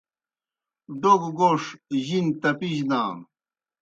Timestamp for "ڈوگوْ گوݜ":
1.01-1.63